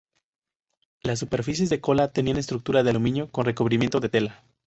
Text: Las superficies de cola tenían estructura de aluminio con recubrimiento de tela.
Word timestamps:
Las 1.03 1.19
superficies 1.19 1.69
de 1.69 1.79
cola 1.79 2.11
tenían 2.11 2.37
estructura 2.37 2.81
de 2.81 2.89
aluminio 2.89 3.29
con 3.29 3.45
recubrimiento 3.45 3.99
de 3.99 4.09
tela. 4.09 4.43